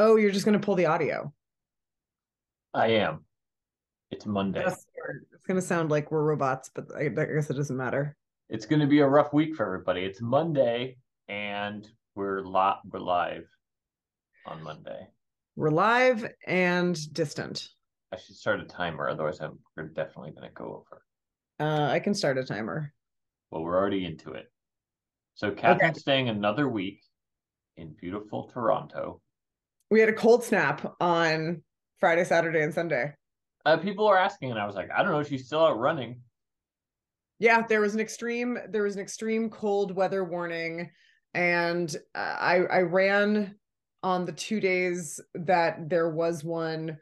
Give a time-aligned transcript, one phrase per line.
[0.00, 1.30] Oh, you're just gonna pull the audio.
[2.72, 3.26] I am.
[4.10, 4.62] It's Monday.
[4.64, 4.86] That's.
[5.34, 8.16] It's gonna sound like we're robots, but I, I guess it doesn't matter.
[8.48, 10.00] It's going to be a rough week for everybody.
[10.00, 10.96] It's Monday,
[11.28, 13.44] and we're li- we're live
[14.46, 15.06] on Monday.
[15.54, 17.68] We're live and distant.
[18.10, 21.02] I should start a timer, otherwise I'm, we're definitely going to go over.
[21.60, 22.92] Uh, I can start a timer.
[23.50, 24.50] Well, we're already into it.
[25.34, 27.02] So Catherine's staying another week
[27.76, 29.20] in beautiful Toronto.
[29.90, 31.62] We had a cold snap on
[31.98, 33.14] Friday, Saturday, and Sunday.
[33.66, 36.20] Uh, people were asking, and I was like, I don't know, she's still out running.
[37.38, 40.90] Yeah, there was an extreme there was an extreme cold weather warning,
[41.34, 43.56] and uh, I I ran
[44.02, 46.98] on the two days that there was one.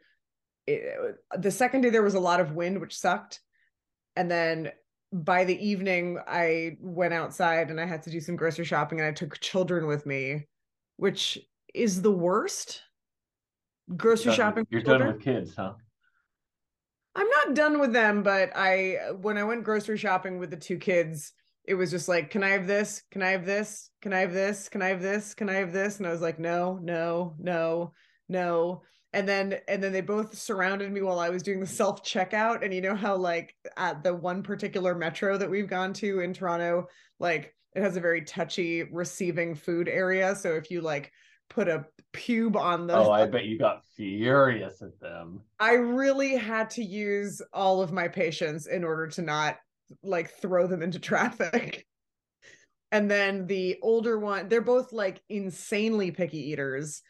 [0.65, 3.41] It, the second day there was a lot of wind, which sucked,
[4.15, 4.71] and then
[5.11, 9.07] by the evening I went outside and I had to do some grocery shopping, and
[9.07, 10.47] I took children with me,
[10.97, 11.37] which
[11.73, 12.81] is the worst.
[13.95, 14.67] Grocery with- shopping.
[14.69, 15.07] You're children?
[15.07, 15.73] done with kids, huh?
[17.15, 20.77] I'm not done with them, but I when I went grocery shopping with the two
[20.77, 21.33] kids,
[21.65, 23.03] it was just like, can I have this?
[23.11, 23.89] Can I have this?
[24.01, 24.69] Can I have this?
[24.69, 25.33] Can I have this?
[25.33, 25.97] Can I have this?
[25.97, 27.93] And I was like, no, no, no,
[28.27, 28.83] no.
[29.11, 32.63] And then and then they both surrounded me while I was doing the self checkout.
[32.63, 36.33] And you know how like at the one particular metro that we've gone to in
[36.33, 36.87] Toronto,
[37.19, 40.35] like it has a very touchy receiving food area.
[40.35, 41.11] So if you like
[41.49, 45.41] put a pube on the Oh, I bet you got furious at them.
[45.59, 49.57] I really had to use all of my patience in order to not
[50.03, 51.85] like throw them into traffic.
[52.91, 57.03] And then the older one, they're both like insanely picky eaters,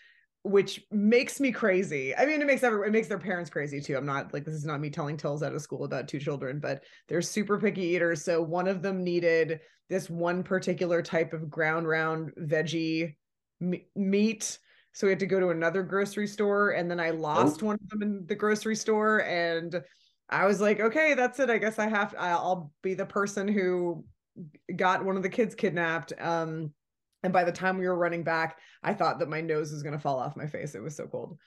[0.43, 2.13] which makes me crazy.
[2.15, 3.95] I mean, it makes everyone, it makes their parents crazy too.
[3.95, 6.59] I'm not like, this is not me telling tales out of school about two children,
[6.59, 8.23] but they're super picky eaters.
[8.23, 13.15] So one of them needed this one particular type of ground round veggie
[13.59, 14.59] me- meat.
[14.93, 17.67] So we had to go to another grocery store, and then I lost Oh.
[17.67, 19.81] one of them in the grocery store, and
[20.29, 21.49] I was like, okay, that's it.
[21.49, 22.13] I guess I have.
[22.17, 24.03] I'll be the person who
[24.75, 26.13] got one of the kids kidnapped.
[26.19, 26.73] Um,
[27.23, 29.99] and by the time we were running back, I thought that my nose was gonna
[29.99, 30.75] fall off my face.
[30.75, 31.37] It was so cold.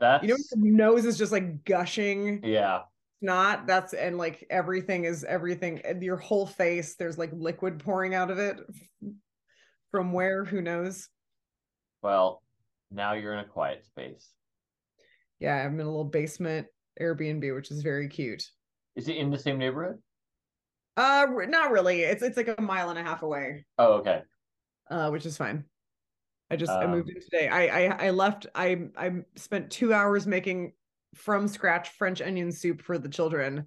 [0.00, 2.82] That's You know, your nose is just like gushing yeah.
[3.20, 5.80] not That's and like everything is everything.
[5.84, 8.58] and Your whole face, there's like liquid pouring out of it.
[9.92, 10.44] From where?
[10.44, 11.08] Who knows?
[12.02, 12.42] Well,
[12.90, 14.30] now you're in a quiet space.
[15.38, 16.66] yeah, I'm in a little basement
[17.00, 18.42] Airbnb, which is very cute.
[18.96, 19.98] Is it in the same neighborhood?
[20.96, 22.00] Uh, not really.
[22.02, 24.22] It's it's like a mile and a half away, Oh, okay.
[24.90, 25.64] uh, which is fine.
[26.50, 27.48] I just I moved Um, in today.
[27.48, 28.46] I I I left.
[28.54, 30.72] I I spent two hours making
[31.14, 33.66] from scratch French onion soup for the children.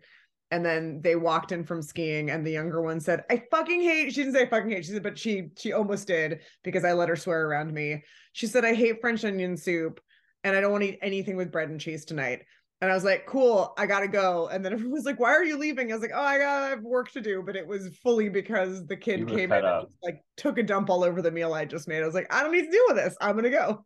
[0.51, 4.13] And then they walked in from skiing, and the younger one said, "I fucking hate."
[4.13, 6.93] She didn't say I "fucking hate." She said, but she she almost did because I
[6.93, 8.03] let her swear around me.
[8.33, 9.99] She said, "I hate French onion soup,
[10.43, 12.43] and I don't want to eat anything with bread and cheese tonight."
[12.81, 15.43] And I was like, "Cool, I gotta go." And then everyone was like, "Why are
[15.43, 17.65] you leaving?" I was like, "Oh, I got I have work to do." But it
[17.65, 21.21] was fully because the kid came in and just, like took a dump all over
[21.21, 22.03] the meal I just made.
[22.03, 23.15] I was like, "I don't need to deal with this.
[23.19, 23.83] I'm gonna go."